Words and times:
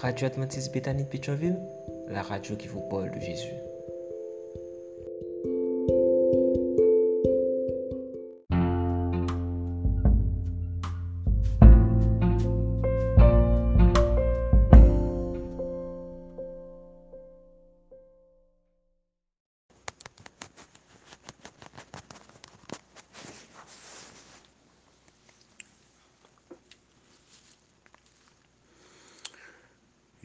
Radio 0.00 0.28
Adventiste 0.28 0.72
Bethany 0.72 1.04
Pétionville, 1.04 1.58
la 2.08 2.22
radio 2.22 2.56
qui 2.56 2.68
vous 2.68 2.80
parle 2.80 3.10
de 3.10 3.20
Jésus. 3.20 3.52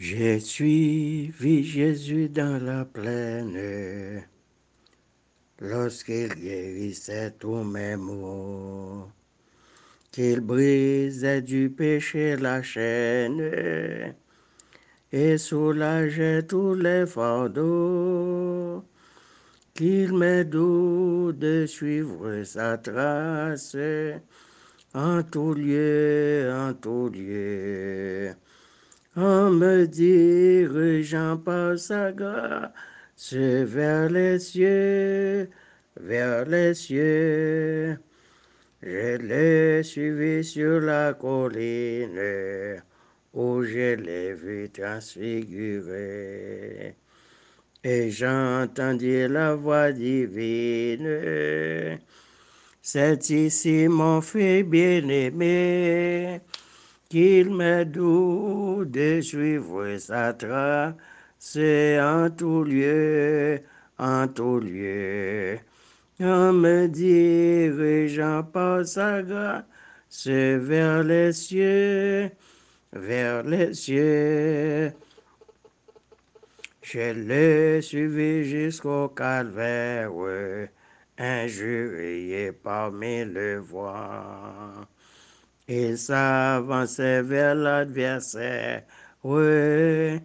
J'ai 0.08 0.40
suivi 0.40 1.64
Jésus 1.64 2.30
dans 2.30 2.64
la 2.64 2.86
plaine. 2.86 4.22
Lorsqu'il 5.60 6.30
guérissait 6.30 7.32
tous 7.40 7.64
mes 7.64 7.96
maux, 7.96 9.08
qu'il 10.12 10.42
brisait 10.42 11.42
du 11.42 11.72
péché 11.72 12.38
la 12.38 12.62
chaîne. 12.62 14.14
Et 15.12 15.40
soulageait 15.40 16.44
tous 16.44 16.76
les 16.76 17.08
fardeaux, 17.08 18.84
qu'il 19.74 20.14
m'est 20.14 20.46
doux 20.46 21.32
de 21.32 21.66
suivre 21.66 22.44
sa 22.44 22.78
trace. 22.78 23.76
En 24.94 25.24
tout 25.24 25.56
lieu, 25.56 26.54
en 26.54 26.76
tout 26.76 27.10
lieu 27.10 28.36
en 29.16 29.50
me 29.50 29.88
dirigeant 29.88 31.38
par 31.38 31.80
sa 31.80 32.12
grâce 32.12 33.34
vers 33.34 34.10
les 34.10 34.40
cieux, 34.40 35.50
vers 36.00 36.46
les 36.46 36.74
cieux. 36.74 37.98
Je 38.84 39.18
l'ai 39.18 39.84
suivi 39.84 40.44
sur 40.44 40.82
la 40.82 41.14
colline 41.14 42.82
où 43.34 43.64
je 43.64 43.96
l'ai 43.96 44.34
vu 44.34 44.70
transfiguré. 44.70 46.96
Et 47.84 48.12
j'entendis 48.12 49.28
la 49.28 49.56
voix 49.56 49.92
divine. 49.92 52.00
C'est 52.82 53.30
ici 53.30 53.88
mon 53.88 54.22
fils 54.22 54.64
bien-aimé 54.64 56.42
qu'il 57.10 57.54
m'est 57.54 57.86
doux 57.86 58.84
de 58.86 59.22
suivre 59.22 59.98
sa 59.98 60.34
trace 60.34 61.58
en 61.58 62.30
tout 62.36 62.64
lieu, 62.64 63.62
en 63.98 64.28
tout 64.28 64.60
lieu, 64.60 65.58
en 66.20 66.54
me 66.54 66.88
dirigeant 66.88 68.44
par 68.44 68.86
sa 68.86 69.22
grâce 69.22 70.28
vers 70.28 71.04
les 71.04 71.34
cieux, 71.34 72.32
vers 72.94 73.44
les 73.44 73.74
cieux. 73.74 74.92
Je 76.82 77.14
l'ai 77.14 77.82
suivi 77.82 78.44
jusqu'au 78.44 79.10
calvaire, 79.10 80.12
injurié 81.18 82.52
parmi 82.52 83.26
le 83.26 83.58
voix. 83.58 84.88
Il 85.68 85.98
s'avançait 85.98 87.24
vers 87.24 87.56
l'adversaire, 87.56 88.84
oui, 89.24 90.20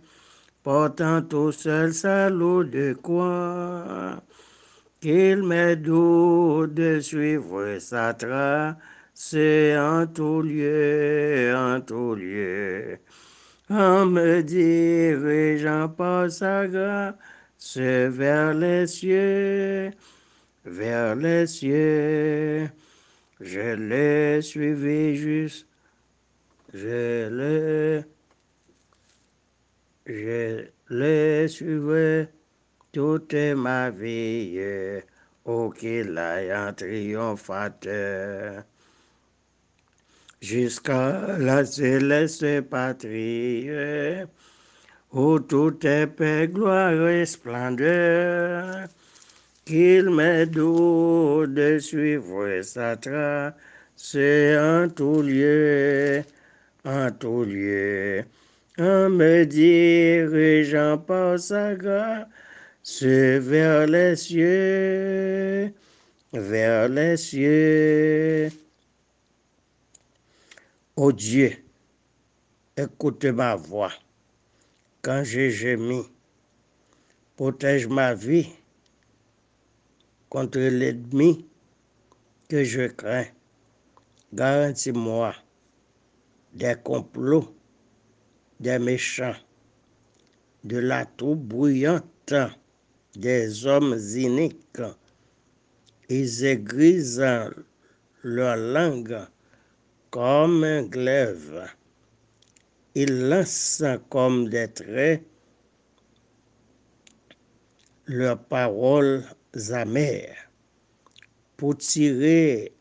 portant 0.63 1.23
tout 1.23 1.51
seul 1.53 1.95
sa 1.95 2.29
lourde 2.29 2.71
de 2.71 2.93
quoi 2.93 4.23
qu'il 5.01 5.43
m'est 5.43 5.77
doux 5.77 6.67
de 6.67 7.01
suivre 7.01 7.79
sa 7.79 8.13
trace 8.13 9.35
en 9.35 10.07
tout 10.07 10.43
lieu, 10.43 11.55
en 11.57 11.81
tout 11.81 12.15
lieu, 12.15 12.99
en 13.71 14.05
me 14.05 14.43
dirigeant 14.43 15.89
par 15.89 16.31
sa 16.31 16.67
grâce 16.67 17.79
vers 17.79 18.53
les 18.53 18.87
cieux, 18.87 19.91
vers 20.67 21.17
les 21.17 21.47
cieux. 21.47 22.71
Je 23.41 23.75
l'ai 23.75 24.43
suivi 24.43 25.17
juste, 25.17 25.67
je 26.75 27.29
l'ai, 27.31 28.05
je 30.05 30.67
l'ai 30.91 31.49
suivi 31.49 32.29
toute 32.93 33.33
ma 33.57 33.89
vie, 33.89 34.61
au 35.47 35.71
qu'il 35.71 36.19
aille 36.19 36.55
en 36.55 36.75
triomphateur, 36.75 38.65
jusqu'à 40.43 41.39
la 41.39 41.65
céleste 41.65 42.61
patrie, 42.69 43.71
où 45.13 45.39
tout 45.41 45.87
est 45.87 46.09
paix, 46.09 46.47
gloire 46.47 47.09
et 47.09 47.25
splendeur 47.25 48.87
qu'il 49.71 50.11
m'est 50.11 50.47
doux 50.47 51.47
de 51.47 51.79
suivre 51.79 52.61
sa 52.63 52.97
trace 52.97 54.17
en 54.17 54.89
tout 54.89 55.23
lieu, 55.23 56.25
en 56.85 57.13
tout 57.13 57.45
lieu, 57.45 58.25
en 58.77 59.09
me 59.09 59.45
dirigeant 59.45 60.99
par 60.99 61.39
sa 61.39 61.77
grâce 61.77 63.05
vers 63.05 63.87
les 63.87 64.17
cieux, 64.17 65.73
vers 66.33 66.89
les 66.89 67.17
cieux. 67.17 68.51
Ô 70.97 71.13
Dieu, 71.13 71.53
écoute 72.77 73.25
ma 73.27 73.55
voix. 73.55 73.93
Quand 75.01 75.23
j'ai 75.23 75.53
gémi, 75.53 76.03
protège 77.37 77.87
ma 77.87 78.15
vie 78.15 78.49
contre 80.31 80.61
l'ennemi 80.61 81.45
que 82.49 82.65
je 82.65 82.87
crains. 82.87 83.27
Garantis-moi 84.33 85.35
des 86.55 86.77
complots 86.83 87.55
des 88.61 88.79
méchants, 88.79 89.37
de 90.65 90.79
la 90.79 91.05
troupe 91.05 91.41
bruyante 91.41 92.35
des 93.17 93.67
hommes 93.67 93.99
iniques. 94.15 94.83
Ils 96.09 96.45
aigrisent 96.45 97.25
leur 98.23 98.57
langue 98.57 99.19
comme 100.11 100.65
un 100.65 100.83
glaive. 100.83 101.69
Ils 102.95 103.29
lancent 103.29 103.85
comme 104.09 104.49
des 104.49 104.69
traits 104.69 105.25
leurs 108.07 108.43
paroles 108.43 109.25
amères 109.71 110.51
pour 111.57 111.77
tirer 111.77 112.73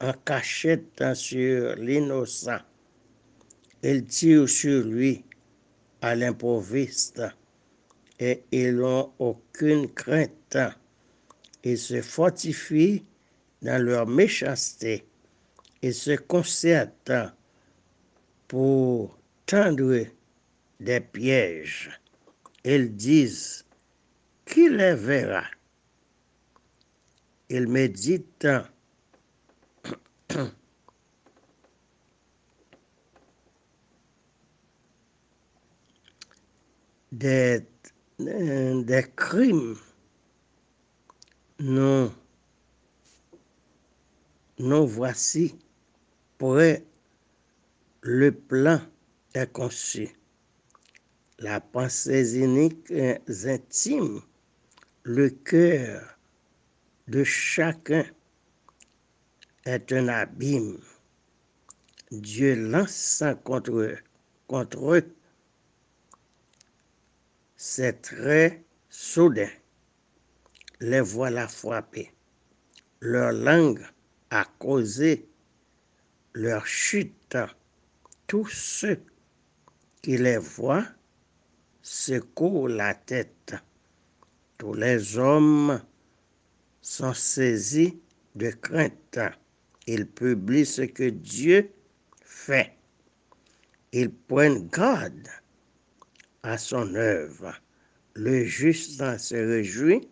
en 0.00 0.12
cachette 0.12 1.02
sur 1.14 1.76
l'innocent. 1.76 2.60
Ils 3.82 4.04
tirent 4.04 4.48
sur 4.48 4.84
lui 4.84 5.24
à 6.00 6.14
l'improviste 6.14 7.22
et 8.18 8.42
ils 8.50 8.76
n'ont 8.76 9.12
aucune 9.18 9.88
crainte. 9.92 10.58
Ils 11.64 11.78
se 11.78 12.02
fortifient 12.02 13.04
dans 13.62 13.82
leur 13.82 14.06
méchanceté 14.06 15.04
et 15.82 15.92
se 15.92 16.16
concertent 16.16 17.32
pour 18.48 19.18
tendre 19.46 20.04
des 20.80 21.00
pièges. 21.00 21.90
Ils 22.64 22.94
disent, 22.94 23.64
qui 24.44 24.68
les 24.68 24.94
verra? 24.94 25.44
Il 27.48 27.68
médite 27.68 28.46
des, 37.12 37.64
crimes. 39.14 39.76
Non, 41.60 42.12
nous 44.58 44.86
voici. 44.86 45.56
Près 46.38 46.84
le 48.02 48.32
plan 48.32 48.80
est 49.34 49.52
conçu. 49.52 50.10
La 51.38 51.60
pensée 51.60 52.38
unique 52.38 52.92
intime, 53.44 54.20
le 55.04 55.30
cœur 55.30 56.15
de 57.08 57.24
chacun 57.24 58.04
est 59.64 59.92
un 59.92 60.08
abîme. 60.08 60.78
Dieu 62.10 62.54
lance 62.54 63.24
contre 63.44 63.72
eux, 63.72 63.98
contre 64.46 64.94
eux 64.94 65.16
c'est 67.56 68.00
très 68.02 68.64
soudain. 68.88 69.50
Les 70.80 71.00
voilà 71.00 71.48
frappés. 71.48 72.12
Leur 73.00 73.32
langue 73.32 73.84
a 74.30 74.44
causé 74.58 75.28
leur 76.34 76.66
chute. 76.66 77.36
Tous 78.26 78.46
ceux 78.46 79.02
qui 80.02 80.16
les 80.16 80.38
voient 80.38 80.86
secouent 81.82 82.68
la 82.68 82.94
tête. 82.94 83.54
Tous 84.58 84.74
les 84.74 85.18
hommes 85.18 85.80
sont 86.86 87.14
saisis 87.14 87.98
de 88.36 88.50
crainte. 88.50 89.18
Ils 89.88 90.06
publient 90.06 90.64
ce 90.64 90.82
que 90.82 91.10
Dieu 91.10 91.68
fait. 92.24 92.72
Ils 93.92 94.12
prennent 94.12 94.68
garde 94.68 95.28
à 96.44 96.56
son 96.56 96.94
œuvre. 96.94 97.52
Le 98.14 98.44
juste 98.44 99.02
se 99.18 99.34
réjouit 99.34 100.08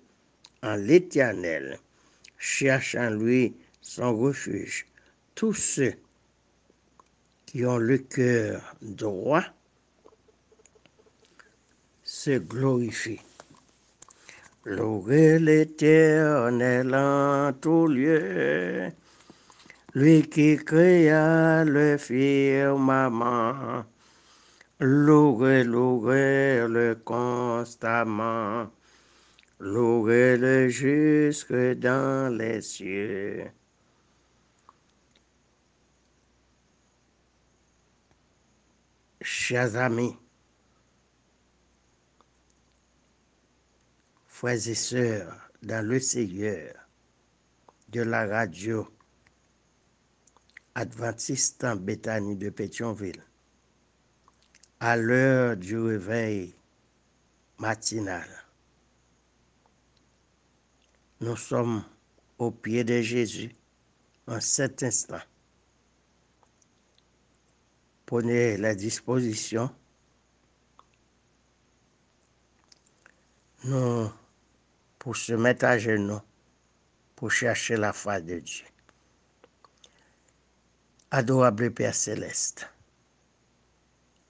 en 0.65 0.75
l'Éternel, 0.75 1.79
cherche 2.39 2.97
en 2.97 3.11
lui 3.11 3.55
son 3.81 4.17
refuge. 4.17 4.87
Tous 5.37 5.55
ceux 5.55 5.95
qui 7.47 7.65
ont 7.65 7.79
le 7.79 7.99
cœur 7.99 8.75
droit 8.83 9.45
se 12.03 12.37
glorifient. 12.39 13.21
Louez 14.67 15.39
l'Éternel 15.39 16.95
en 16.95 17.53
tout 17.53 17.87
lieu, 17.87 18.89
lui 19.93 20.23
qui 20.23 20.57
créa 20.57 21.65
le 21.65 21.99
firmament. 21.99 23.85
Louez, 24.81 25.65
louez-le 25.65 26.95
constamment, 27.05 28.71
louez-le 29.61 30.69
jusque 30.69 31.53
dans 31.53 32.35
les 32.35 32.63
cieux. 32.63 33.45
Chers 39.21 39.77
amis, 39.77 40.17
frères 44.35 44.69
et 44.69 44.75
sœurs 44.75 45.49
dans 45.63 45.87
le 45.87 46.01
Seigneur 46.01 46.75
de 47.91 48.01
la 48.01 48.27
radio 48.27 48.89
adventiste 50.75 51.63
en 51.63 51.77
Béthanie 51.77 52.35
de 52.35 52.51
Pétionville, 52.51 53.23
à 54.81 54.97
l'heure 54.97 55.57
du 55.57 55.79
réveil 55.79 56.53
matinal, 57.59 58.29
nous 61.21 61.37
sommes 61.37 61.85
au 62.37 62.51
pied 62.51 62.83
de 62.83 63.01
Jésus 63.03 63.55
en 64.27 64.41
cet 64.41 64.83
instant. 64.83 65.23
Prenez 68.05 68.57
la 68.57 68.75
disposition. 68.75 69.71
Nous, 73.63 74.11
pour 75.05 75.17
se 75.17 75.35
mettre 75.35 75.67
à 75.67 75.77
genoux, 75.77 76.23
pour 77.15 77.31
chercher 77.31 77.77
la 77.77 77.93
face 77.93 78.23
de 78.23 78.39
Dieu. 78.39 78.65
Adorable 81.11 81.71
Père 81.73 81.95
céleste, 81.95 82.67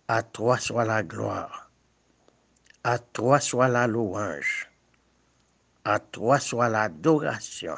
à 0.09 0.25
toi 0.25 0.59
soit 0.59 0.85
la 0.85 1.05
gloire, 1.05 1.71
à 2.83 2.99
toi 2.99 3.39
soit 3.39 3.69
la 3.69 3.87
louange, 3.87 4.69
à 5.85 6.01
toi 6.01 6.41
soit 6.41 6.69
l'adoration 6.69 7.77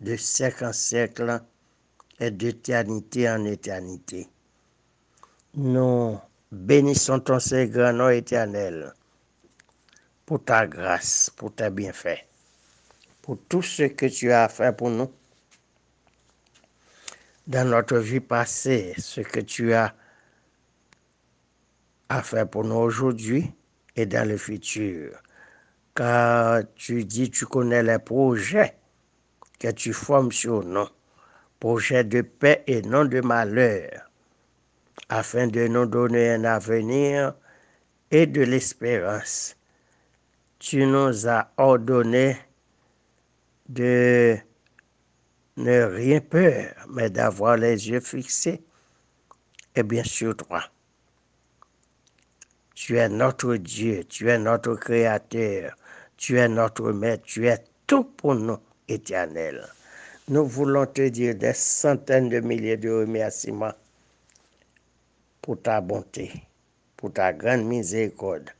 de 0.00 0.16
siècle 0.16 0.64
en 0.64 0.72
siècle 0.72 1.40
et 2.18 2.32
d'éternité 2.32 3.30
en 3.30 3.44
éternité. 3.44 4.28
Nous 5.54 6.18
bénissons 6.50 7.20
ton 7.20 7.38
Seigneur, 7.38 7.92
nom 7.92 8.08
éternel, 8.08 8.92
pour 10.28 10.44
ta 10.44 10.66
grâce, 10.66 11.30
pour 11.34 11.54
tes 11.54 11.70
bienfaits, 11.70 12.26
pour 13.22 13.38
tout 13.48 13.62
ce 13.62 13.84
que 13.84 14.04
tu 14.04 14.30
as 14.30 14.50
fait 14.50 14.76
pour 14.76 14.90
nous 14.90 15.10
dans 17.46 17.66
notre 17.66 17.96
vie 17.96 18.20
passée, 18.20 18.92
ce 18.98 19.22
que 19.22 19.40
tu 19.40 19.72
as 19.72 19.94
à 22.10 22.22
faire 22.22 22.46
pour 22.46 22.64
nous 22.64 22.74
aujourd'hui 22.74 23.50
et 23.96 24.04
dans 24.04 24.28
le 24.28 24.36
futur. 24.36 25.18
Car 25.94 26.60
tu 26.74 27.06
dis, 27.06 27.30
tu 27.30 27.46
connais 27.46 27.82
les 27.82 27.98
projets 27.98 28.74
que 29.58 29.70
tu 29.70 29.94
formes 29.94 30.30
sur 30.30 30.62
nous, 30.62 30.88
projets 31.58 32.04
de 32.04 32.20
paix 32.20 32.64
et 32.66 32.82
non 32.82 33.06
de 33.06 33.22
malheur, 33.22 34.10
afin 35.08 35.46
de 35.46 35.66
nous 35.68 35.86
donner 35.86 36.32
un 36.32 36.44
avenir 36.44 37.34
et 38.10 38.26
de 38.26 38.42
l'espérance. 38.42 39.57
Tu 40.58 40.84
nous 40.86 41.28
as 41.28 41.52
ordonné 41.56 42.36
de 43.68 44.36
ne 45.56 45.82
rien 45.84 46.20
peur, 46.20 46.74
mais 46.90 47.10
d'avoir 47.10 47.56
les 47.56 47.88
yeux 47.88 48.00
fixés, 48.00 48.62
et 49.76 49.82
bien 49.84 50.02
sûr 50.02 50.36
toi. 50.36 50.64
Tu 52.74 52.98
es 52.98 53.08
notre 53.08 53.54
Dieu, 53.56 54.04
tu 54.04 54.28
es 54.30 54.38
notre 54.38 54.74
Créateur, 54.74 55.76
tu 56.16 56.38
es 56.38 56.48
notre 56.48 56.92
Maître, 56.92 57.24
tu 57.24 57.46
es 57.46 57.58
tout 57.86 58.04
pour 58.04 58.34
nous, 58.34 58.58
éternel. 58.88 59.64
Nous 60.28 60.44
voulons 60.44 60.86
te 60.86 61.08
dire 61.08 61.34
des 61.36 61.54
centaines 61.54 62.28
de 62.28 62.40
milliers 62.40 62.76
de 62.76 62.90
remerciements 62.90 63.74
pour 65.40 65.62
ta 65.62 65.80
bonté, 65.80 66.32
pour 66.96 67.12
ta 67.12 67.32
grande 67.32 67.64
miséricorde. 67.64 68.50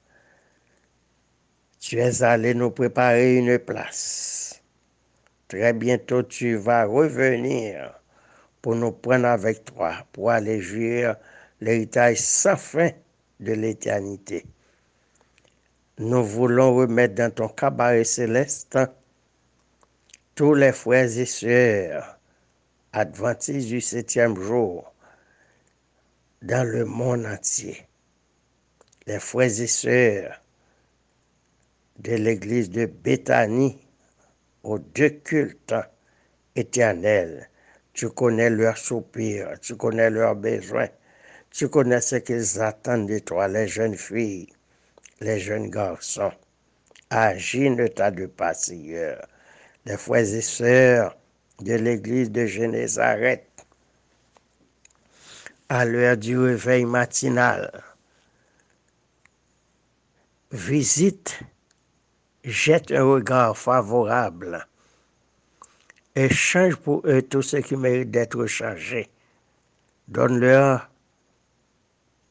Tu 1.80 1.98
es 1.98 2.22
allé 2.22 2.54
nous 2.54 2.70
préparer 2.70 3.36
une 3.36 3.58
place. 3.58 4.60
Très 5.46 5.72
bientôt, 5.72 6.22
tu 6.22 6.56
vas 6.56 6.84
revenir 6.84 7.94
pour 8.60 8.74
nous 8.74 8.92
prendre 8.92 9.26
avec 9.26 9.64
toi, 9.64 9.94
pour 10.12 10.30
aller 10.30 10.60
jouir 10.60 11.16
l'héritage 11.60 12.18
sans 12.18 12.56
fin 12.56 12.90
de 13.40 13.52
l'éternité. 13.52 14.44
Nous 15.98 16.24
voulons 16.24 16.74
remettre 16.74 17.14
dans 17.14 17.32
ton 17.32 17.48
cabaret 17.48 18.04
céleste 18.04 18.78
tous 20.34 20.54
les 20.54 20.72
frères 20.72 21.18
et 21.18 21.26
sœurs 21.26 22.18
adventistes 22.92 23.68
du 23.68 23.80
septième 23.80 24.36
jour 24.40 24.92
dans 26.42 26.66
le 26.68 26.84
monde 26.84 27.26
entier. 27.26 27.86
Les 29.06 29.18
frères 29.18 29.60
et 29.60 29.66
sœurs 29.66 30.40
de 31.98 32.14
l'église 32.14 32.70
de 32.70 32.86
Béthanie 32.86 33.78
aux 34.62 34.78
deux 34.78 35.10
cultes 35.10 35.74
éternels. 36.54 37.50
Tu 37.92 38.08
connais 38.10 38.50
leurs 38.50 38.78
soupirs, 38.78 39.58
tu 39.60 39.76
connais 39.76 40.10
leurs 40.10 40.36
besoins, 40.36 40.88
tu 41.50 41.68
connais 41.68 42.00
ce 42.00 42.16
qu'ils 42.16 42.60
attendent 42.60 43.08
de 43.08 43.18
toi, 43.18 43.48
les 43.48 43.66
jeunes 43.66 43.96
filles, 43.96 44.48
les 45.20 45.40
jeunes 45.40 45.70
garçons. 45.70 46.32
Agis, 47.10 47.70
ne 47.70 47.86
tarde 47.86 48.26
pas, 48.26 48.54
Seigneur. 48.54 49.26
Les 49.86 49.96
frères 49.96 50.34
et 50.34 50.42
sœurs 50.42 51.16
de 51.60 51.74
l'église 51.74 52.30
de 52.30 52.44
Génézareth, 52.46 53.44
à 55.68 55.84
l'heure 55.84 56.16
du 56.16 56.38
réveil 56.38 56.84
matinal, 56.84 57.82
visite, 60.52 61.40
jette 62.48 62.92
un 62.92 63.04
regard 63.04 63.56
favorable 63.56 64.66
et 66.16 66.30
change 66.30 66.76
pour 66.76 67.02
eux 67.04 67.20
tout 67.20 67.42
ce 67.42 67.58
qui 67.58 67.76
mérite 67.76 68.10
d'être 68.10 68.46
changé. 68.46 69.10
Donne-leur 70.08 70.88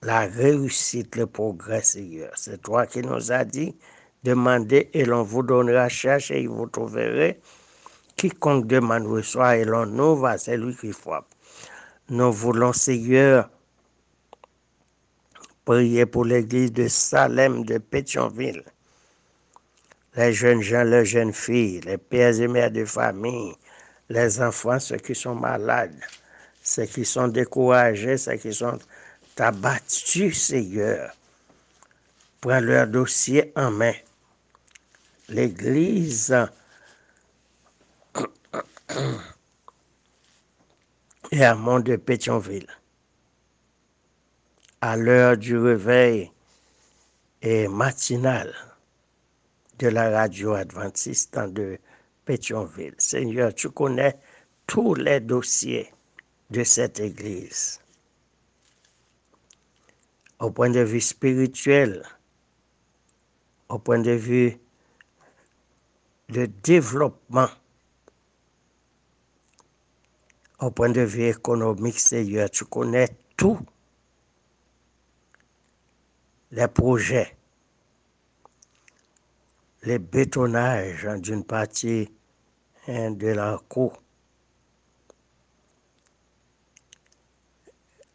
la 0.02 0.22
réussite, 0.22 1.16
le 1.16 1.28
progrès, 1.28 1.84
Seigneur. 1.84 2.32
C'est 2.36 2.64
toi 2.64 2.88
qui 2.88 3.02
nous 3.02 3.32
as 3.32 3.46
dit, 3.46 3.76
demandez 4.24 4.90
et 4.94 5.06
l'on 5.06 5.22
vous 5.22 5.44
donnera, 5.44 5.88
cherchez 5.88 6.42
et 6.42 6.48
vous 6.48 6.66
trouverez. 6.66 7.40
Quiconque 8.16 8.66
demande 8.66 9.06
reçoit 9.06 9.58
et 9.58 9.66
l'on 9.66 9.88
ouvre, 10.00 10.36
c'est 10.40 10.58
lui 10.58 10.76
qui 10.76 10.92
frappe. 10.94 11.28
Nous 12.10 12.32
voulons, 12.32 12.74
Seigneur, 12.74 13.50
prier 15.64 16.08
pour 16.08 16.26
l'église 16.26 16.74
de 16.74 16.88
Salem 16.88 17.64
de 17.66 17.78
Pétionville. 17.78 18.64
Les 20.18 20.34
jeunes 20.34 20.64
gens, 20.64 20.84
les 20.84 21.06
jeunes 21.06 21.32
filles, 21.32 21.82
les 21.82 22.00
pères 22.00 22.42
et 22.42 22.48
mères 22.48 22.72
de 22.72 22.84
famille, 22.86 23.54
les 24.10 24.42
enfants, 24.42 24.80
ceux 24.80 24.98
qui 24.98 25.14
sont 25.14 25.36
malades, 25.36 25.94
ceux 26.64 26.86
qui 26.86 27.06
sont 27.06 27.28
découragés, 27.28 28.18
ceux 28.18 28.38
qui 28.38 28.52
sont 28.52 28.80
abattus, 29.38 30.42
Seigneur. 30.48 31.16
prend 32.42 32.60
leur 32.60 32.88
dossier 32.88 33.54
en 33.56 33.70
main. 33.70 33.94
L'Église 35.30 36.36
et 41.32 41.46
à 41.46 41.54
Mont 41.54 41.80
de 41.80 41.96
Pétionville. 41.96 42.66
À 44.82 44.98
l'heure 44.98 45.38
du 45.38 45.56
réveil 45.60 46.32
et 47.44 47.68
matinal 47.68 48.67
de 49.80 49.88
la 49.88 50.10
radio 50.10 50.54
adventiste 50.54 51.38
de 51.38 51.80
Pétionville. 52.26 52.96
Seigneur, 52.98 53.54
tu 53.54 53.70
connais 53.70 54.18
tous 54.66 54.96
les 54.96 55.20
dossiers 55.20 55.94
de 56.50 56.64
cette 56.64 57.00
Église. 57.00 57.80
Au 60.40 60.52
point 60.52 60.70
de 60.70 60.82
vue 60.82 61.02
spirituel, 61.02 62.04
au 63.70 63.80
point 63.80 64.00
de 64.00 64.12
vue 64.12 64.58
de 66.30 66.46
développement, 66.46 67.50
au 70.60 70.72
point 70.72 70.90
de 70.90 71.02
vue 71.02 71.28
économique, 71.28 72.00
Seigneur, 72.00 72.50
tu 72.50 72.66
connais 72.66 73.10
tous 73.36 73.60
les 76.52 76.68
projets, 76.68 77.37
les 79.88 80.00
bétonnages 80.00 81.08
d'une 81.22 81.46
partie 81.46 82.12
hein, 82.90 83.12
de 83.12 83.28
la 83.28 83.58
cour, 83.70 84.04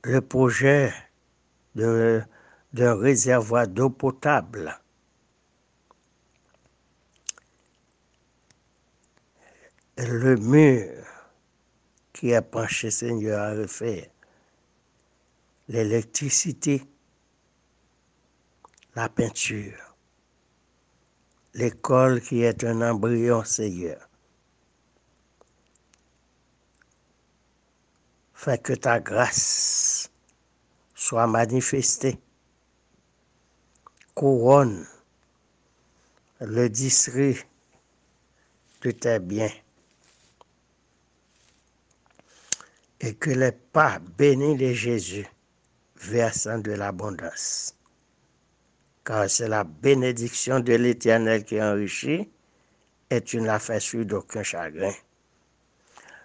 le 0.05 0.21
projet 0.21 0.93
d'un 1.75 2.27
réservoir 2.75 3.67
d'eau 3.69 3.89
potable. 3.89 4.79
Le 9.97 10.37
mur 10.37 11.07
qui 12.13 12.33
est 12.33 12.43
penché, 12.43 12.91
Seigneur, 12.91 13.41
à 13.41 13.55
refaire. 13.55 14.11
L'électricité, 15.69 16.83
la 18.95 19.09
peinture. 19.09 19.92
L'école 21.55 22.23
qui 22.23 22.43
est 22.43 22.65
un 22.65 22.81
embryon, 22.81 23.45
Seigneur. 23.45 24.09
Fais 28.33 28.59
que 28.59 28.73
ta 28.73 29.01
grâce 29.01 30.11
soit 30.95 31.27
manifestée. 31.27 32.19
Couronne 34.15 34.87
le 36.41 36.69
district 36.69 37.47
de 38.81 38.91
tes 38.91 39.19
biens. 39.19 39.53
Et 43.01 43.15
que 43.15 43.31
les 43.31 43.53
pas 43.53 43.99
bénis 44.17 44.57
de 44.57 44.73
Jésus 44.73 45.27
versent 45.97 46.47
de 46.47 46.73
l'abondance. 46.73 47.75
Car 49.05 49.29
c'est 49.29 49.49
la 49.49 49.65
bénédiction 49.65 50.61
de 50.61 50.75
l'Éternel 50.75 51.45
qui 51.45 51.61
enrichit 51.61 52.31
et 53.11 53.21
tu 53.21 53.41
ne 53.41 53.47
l'as 53.47 53.59
fait 53.59 53.81
sur 53.81 54.05
d'aucun 54.07 54.43
chagrin. 54.43 54.93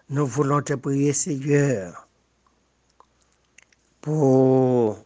Nous 0.09 0.25
voulons 0.25 0.61
te 0.61 0.73
prier, 0.73 1.11
Seigneur, 1.11 2.07
pour 3.99 5.03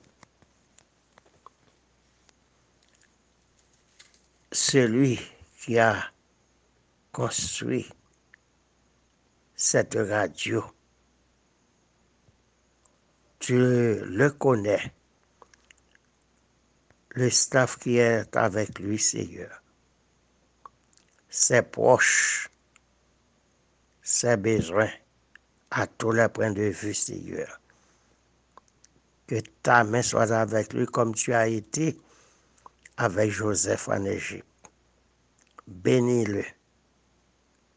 celui 4.51 5.19
qui 5.59 5.79
a 5.79 5.95
construit 7.11 7.89
cette 9.55 9.95
radio. 9.95 10.63
Tu 13.39 13.55
le 13.55 14.29
connais, 14.29 14.93
le 17.11 17.29
staff 17.29 17.77
qui 17.77 17.97
est 17.97 18.35
avec 18.35 18.79
lui, 18.79 18.99
Seigneur, 18.99 19.61
ses 21.29 21.61
proches, 21.61 22.49
ses 24.01 24.37
besoins, 24.37 24.91
à 25.69 25.87
tous 25.87 26.11
les 26.11 26.27
points 26.27 26.51
de 26.51 26.63
vue, 26.63 26.93
Seigneur 26.93 27.61
que 29.31 29.39
ta 29.63 29.85
main 29.85 30.01
soit 30.01 30.33
avec 30.33 30.73
lui 30.73 30.85
comme 30.85 31.15
tu 31.15 31.33
as 31.33 31.47
été 31.47 31.97
avec 32.97 33.31
Joseph 33.31 33.87
en 33.87 34.03
Égypte. 34.03 34.45
Bénis-le 35.65 36.43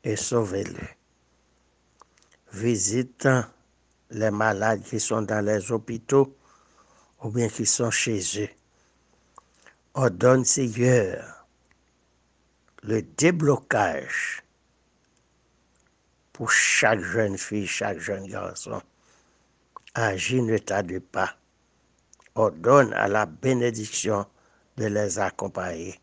et 0.02 0.16
sauvez-le. 0.16 0.88
Visite 2.52 3.28
les 4.10 4.32
malades 4.32 4.82
qui 4.82 4.98
sont 4.98 5.22
dans 5.22 5.44
les 5.46 5.70
hôpitaux 5.70 6.36
ou 7.22 7.30
bien 7.30 7.48
qui 7.48 7.66
sont 7.66 7.92
chez 7.92 8.20
eux. 8.42 8.48
Ordonne, 9.96 10.44
Seigneur, 10.44 11.46
le 12.82 13.00
déblocage 13.02 14.42
pour 16.32 16.50
chaque 16.50 16.98
jeune 16.98 17.38
fille, 17.38 17.68
chaque 17.68 18.00
jeune 18.00 18.26
garçon. 18.26 18.82
Agis, 19.94 20.42
ne 20.42 20.58
tarde 20.58 20.98
pas 20.98 21.36
ordonne 22.34 22.92
à 22.94 23.06
la 23.06 23.24
bénédiction 23.26 24.26
de 24.76 24.86
les 24.86 25.20
accompagner. 25.20 26.00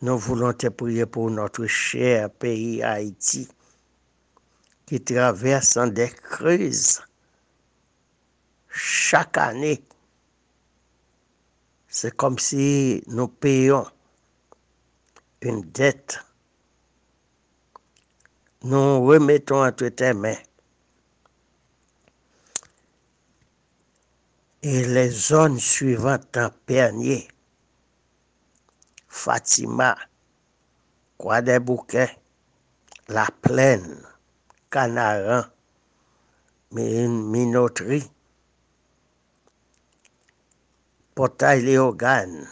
Nous 0.00 0.16
voulons 0.16 0.54
te 0.54 0.68
prier 0.68 1.04
pour 1.04 1.30
notre 1.30 1.66
cher 1.66 2.30
pays 2.30 2.82
Haïti 2.82 3.46
qui 4.86 5.02
traverse 5.02 5.76
des 5.76 6.08
crises 6.08 7.02
chaque 8.70 9.36
année. 9.36 9.84
C'est 11.92 12.16
comme 12.16 12.38
si 12.38 13.02
nous 13.08 13.26
payons 13.26 13.84
une 15.42 15.62
dette. 15.72 16.20
Nous 18.62 19.04
remettons 19.04 19.66
entre 19.66 19.88
tes 19.88 20.12
mains 20.12 20.38
et 24.62 24.84
les 24.84 25.10
zones 25.10 25.58
suivantes 25.58 26.36
en 26.36 26.50
Pernier, 26.64 27.26
Fatima, 29.08 29.98
Croix 31.18 31.42
des 31.42 31.58
Bouquets, 31.58 32.18
La 33.08 33.26
Plaine, 33.42 34.06
Canaran, 34.70 35.42
Minoterie, 36.70 38.08
Portail 41.14 41.62
Léogane, 41.62 42.48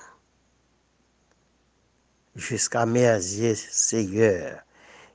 jusqu'à 2.35 2.87
Merzier, 2.87 3.55
Seigneur, 3.55 4.63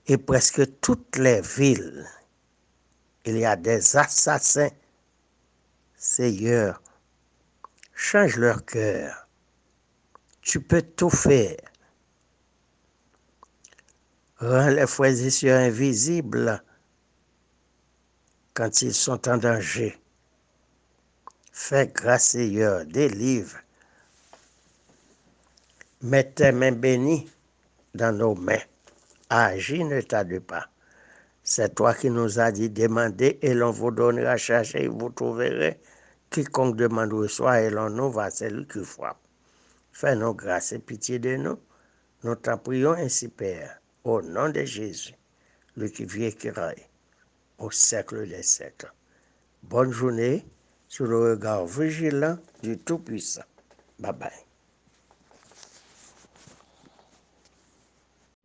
et 0.07 0.17
presque 0.17 0.79
toutes 0.79 1.17
les 1.17 1.41
villes, 1.41 2.05
il 3.25 3.37
y 3.37 3.45
a 3.45 3.55
des 3.55 3.95
assassins 3.95 4.69
Seigneur, 5.95 6.81
change 7.93 8.35
leur 8.35 8.65
cœur. 8.65 9.25
Tu 10.41 10.59
peux 10.59 10.81
tout 10.81 11.09
faire. 11.09 11.55
Rends 14.37 14.67
les 14.67 14.85
frères 14.85 15.15
invisibles 15.45 16.61
quand 18.53 18.81
ils 18.81 18.93
sont 18.93 19.29
en 19.29 19.37
danger. 19.37 19.97
Fais 21.55 21.85
grâce, 21.85 22.29
Seigneur, 22.29 22.83
délivre. 22.83 23.59
Mets 26.01 26.31
tes 26.31 26.51
mains 26.51 26.71
bénies 26.71 27.29
dans 27.93 28.11
nos 28.11 28.33
mains. 28.33 28.57
Agis, 29.29 29.83
ne 29.83 30.01
tarde 30.01 30.39
pas. 30.39 30.67
C'est 31.43 31.75
toi 31.75 31.93
qui 31.93 32.09
nous 32.09 32.39
as 32.39 32.51
dit 32.51 32.71
demander 32.71 33.37
et 33.43 33.53
l'on 33.53 33.69
vous 33.69 33.91
donnera, 33.91 34.35
chercher 34.35 34.85
et 34.85 34.87
vous 34.87 35.11
trouverez. 35.11 35.79
Quiconque 36.31 36.75
demande 36.75 37.13
reçoit 37.13 37.61
et 37.61 37.69
l'on 37.69 37.91
nous 37.91 38.11
va 38.11 38.31
celui 38.31 38.65
qui 38.65 38.83
frappe. 38.83 39.21
Fais-nous 39.91 40.33
grâce 40.33 40.71
et 40.71 40.79
pitié 40.79 41.19
de 41.19 41.35
nous. 41.35 41.59
Nous 42.23 42.33
t'en 42.33 42.57
prions 42.57 42.93
ainsi, 42.93 43.27
Père, 43.27 43.79
au 44.03 44.23
nom 44.23 44.49
de 44.49 44.63
Jésus, 44.63 45.13
le 45.75 45.87
qui 45.87 46.05
vit 46.05 46.33
qui 46.33 46.49
règne 46.49 46.89
au 47.59 47.69
siècle 47.69 48.27
des 48.27 48.41
siècles. 48.41 48.91
Bonne 49.61 49.91
journée 49.91 50.43
sous 50.93 51.05
le 51.05 51.31
regard 51.31 51.65
vigilant 51.65 52.37
du 52.61 52.77
Tout-Puissant. 52.77 53.41
Bye 53.97 54.13
bye. 54.13 54.29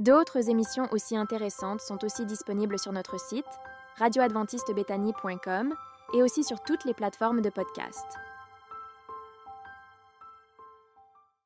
D'autres 0.01 0.49
émissions 0.49 0.89
aussi 0.91 1.15
intéressantes 1.15 1.83
sont 1.83 2.03
aussi 2.07 2.25
disponibles 2.25 2.79
sur 2.79 2.93
notre 2.93 3.21
site 3.21 3.45
radioadventistebethany.com 3.99 5.75
et 6.15 6.23
aussi 6.23 6.43
sur 6.43 6.63
toutes 6.63 6.87
les 6.87 6.95
plateformes 6.95 7.43
de 7.43 7.51
podcast. 7.51 8.07